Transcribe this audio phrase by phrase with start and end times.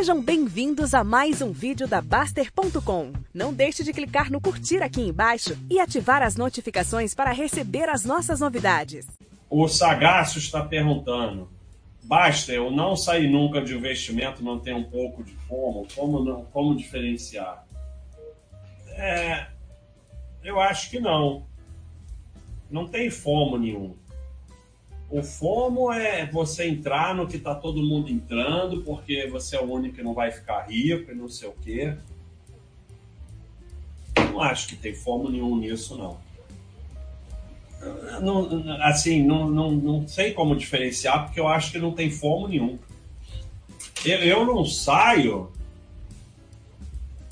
[0.00, 3.12] Sejam bem-vindos a mais um vídeo da Baster.com.
[3.34, 8.02] Não deixe de clicar no curtir aqui embaixo e ativar as notificações para receber as
[8.02, 9.06] nossas novidades.
[9.50, 11.50] O Sagaço está perguntando:
[12.02, 15.86] Basta eu não sair nunca de investimento, não ter um pouco de fomo?
[15.94, 17.66] Como, não, como diferenciar?
[18.92, 19.48] É,
[20.42, 21.46] eu acho que não.
[22.70, 23.94] Não tem fomo nenhum.
[25.10, 29.64] O FOMO é você entrar no que está todo mundo entrando, porque você é o
[29.64, 31.96] único que não vai ficar rico e não sei o quê.
[34.16, 36.16] Não acho que tem FOMO nenhum nisso, não.
[38.20, 42.46] não assim, não, não, não sei como diferenciar, porque eu acho que não tem FOMO
[42.46, 42.78] nenhum.
[44.04, 45.50] Eu, eu não saio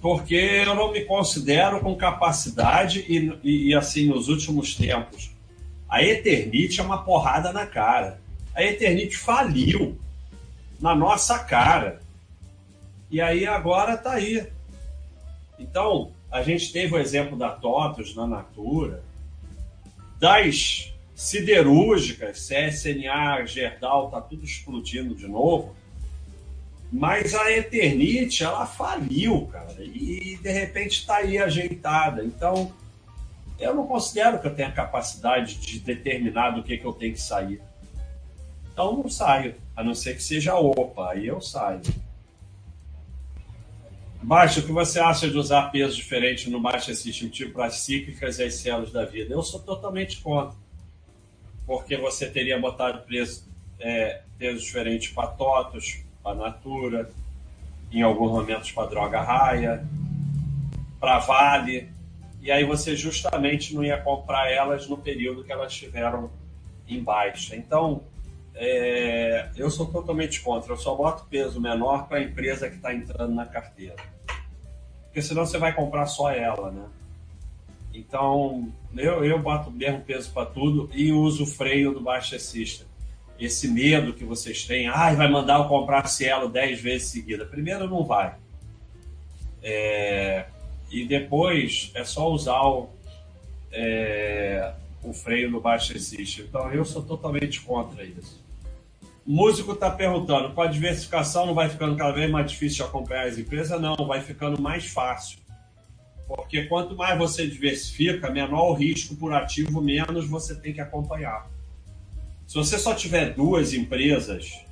[0.00, 5.37] porque eu não me considero com capacidade e, e, e assim, nos últimos tempos
[5.88, 8.20] a Eternite é uma porrada na cara.
[8.54, 9.98] A Eternite faliu
[10.80, 12.00] na nossa cara.
[13.10, 14.46] E aí agora tá aí.
[15.58, 19.02] Então, a gente teve o exemplo da TOTOS na Natura,
[20.20, 25.74] das siderúrgicas, CSNA, Gerdau, tá tudo explodindo de novo.
[26.92, 29.74] Mas a Eternite, ela faliu, cara.
[29.78, 32.24] E de repente está aí ajeitada.
[32.24, 32.72] Então,
[33.58, 37.20] eu não considero que eu tenha capacidade de determinar do que, que eu tenho que
[37.20, 37.60] sair.
[38.72, 41.80] Então não saio, a não ser que seja OPA, aí eu saio.
[44.22, 48.38] Baixa, o que você acha de usar peso diferente no Baixa System, tipo as cíclicas
[48.38, 49.34] e as células da vida?
[49.34, 50.56] Eu sou totalmente contra.
[51.66, 53.44] Porque você teria botado peso,
[53.80, 57.10] é, peso diferente para TOTOS, para Natura,
[57.92, 59.84] em alguns momentos para Droga Raia,
[61.00, 61.97] para Vale
[62.40, 66.30] e aí você justamente não ia comprar elas no período que elas estiveram
[66.86, 67.56] em baixa.
[67.56, 68.02] Então,
[68.54, 70.72] é, eu sou totalmente contra.
[70.72, 73.96] Eu só boto peso menor para a empresa que está entrando na carteira.
[75.04, 76.86] Porque senão você vai comprar só ela, né?
[77.92, 82.38] Então, eu, eu boto o mesmo peso para tudo e uso o freio do Baixa
[82.38, 82.86] System.
[83.38, 87.44] Esse medo que vocês têm, ah, vai mandar eu comprar Cielo 10 vezes seguida.
[87.44, 88.34] Primeiro, não vai.
[89.62, 90.46] É,
[90.90, 92.88] e depois é só usar o,
[93.70, 94.72] é,
[95.02, 96.46] o freio no baixo system.
[96.46, 98.42] Então eu sou totalmente contra isso.
[99.26, 102.90] O músico está perguntando: com a diversificação não vai ficando cada vez mais difícil de
[102.90, 103.80] acompanhar as empresas?
[103.80, 105.38] Não, vai ficando mais fácil.
[106.26, 111.46] Porque quanto mais você diversifica, menor o risco por ativo, menos você tem que acompanhar.
[112.46, 114.64] Se você só tiver duas empresas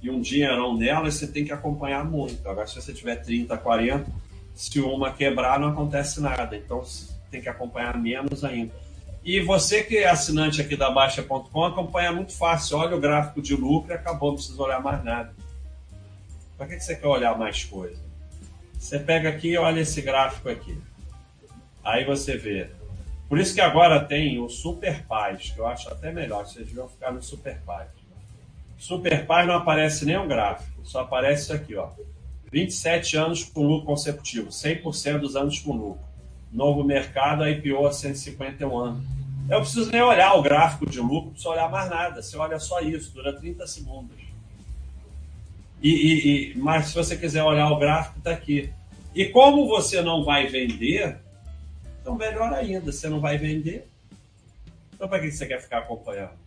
[0.00, 2.48] e um dinheirão nelas, você tem que acompanhar muito.
[2.48, 4.06] Agora, se você tiver 30, 40,
[4.54, 6.56] se uma quebrar, não acontece nada.
[6.56, 6.82] Então
[7.30, 8.72] tem que acompanhar menos ainda.
[9.24, 12.76] E você que é assinante aqui da Baixa.com, acompanha muito fácil.
[12.78, 15.34] Olha o gráfico de lucro e acabou, não precisa olhar mais nada.
[16.56, 18.00] Para que você quer olhar mais coisa?
[18.78, 20.78] Você pega aqui e olha esse gráfico aqui.
[21.82, 22.70] Aí você vê.
[23.28, 26.46] Por isso que agora tem o Super Paz, que eu acho até melhor.
[26.46, 27.88] Vocês deviam ficar no Super Paz.
[28.78, 31.88] Super Paz não aparece nem gráfico, só aparece isso aqui, ó.
[32.54, 36.00] 27 anos com lucro consecutivo, 100% dos anos com lucro.
[36.52, 39.04] Novo mercado, IPO a 151 anos.
[39.50, 42.22] Eu preciso nem olhar o gráfico de lucro, não preciso olhar mais nada.
[42.22, 44.16] Você olha só isso, dura 30 segundos.
[45.82, 48.72] E, e, e, mas se você quiser olhar o gráfico, está aqui.
[49.12, 51.18] E como você não vai vender,
[52.00, 53.88] então melhor ainda, você não vai vender.
[54.94, 56.38] Então para que você quer ficar acompanhando?